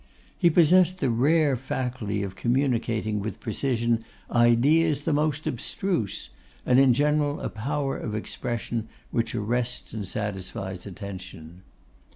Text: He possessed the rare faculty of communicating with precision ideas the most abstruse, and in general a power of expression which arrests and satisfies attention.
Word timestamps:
He 0.35 0.49
possessed 0.49 0.97
the 0.97 1.11
rare 1.11 1.55
faculty 1.55 2.23
of 2.23 2.35
communicating 2.35 3.19
with 3.19 3.39
precision 3.39 4.03
ideas 4.31 5.01
the 5.01 5.13
most 5.13 5.45
abstruse, 5.45 6.29
and 6.65 6.79
in 6.79 6.95
general 6.95 7.39
a 7.39 7.49
power 7.49 7.99
of 7.99 8.15
expression 8.15 8.89
which 9.11 9.35
arrests 9.35 9.93
and 9.93 10.07
satisfies 10.07 10.87
attention. 10.87 11.61